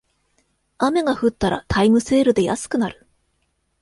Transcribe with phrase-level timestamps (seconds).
[0.79, 3.05] 雨が降ったらタイムセールで安くなる